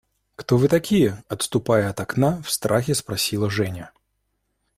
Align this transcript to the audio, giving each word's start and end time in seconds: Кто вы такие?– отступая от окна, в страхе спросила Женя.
Кто 0.35 0.57
вы 0.57 0.67
такие?– 0.67 1.23
отступая 1.29 1.87
от 1.87 1.99
окна, 1.99 2.41
в 2.41 2.49
страхе 2.49 2.95
спросила 2.95 3.51
Женя. 3.51 3.91